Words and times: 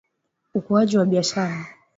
Ukuaji 0.53 0.97
wa 0.97 1.05
Biashara 1.05 1.65